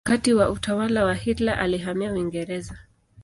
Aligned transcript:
Wakati 0.05 0.33
wa 0.33 0.49
utawala 0.49 1.05
wa 1.05 1.13
Hitler 1.13 1.59
alihamia 1.59 2.11
Uingereza. 2.13 2.77